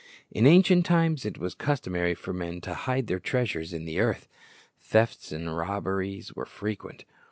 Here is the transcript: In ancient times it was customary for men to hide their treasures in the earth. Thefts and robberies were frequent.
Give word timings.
In 0.31 0.47
ancient 0.47 0.83
times 0.83 1.27
it 1.27 1.37
was 1.37 1.53
customary 1.53 2.15
for 2.15 2.33
men 2.33 2.59
to 2.61 2.73
hide 2.73 3.05
their 3.05 3.19
treasures 3.19 3.71
in 3.71 3.85
the 3.85 3.99
earth. 3.99 4.27
Thefts 4.79 5.31
and 5.31 5.55
robberies 5.55 6.33
were 6.33 6.47
frequent. 6.47 7.05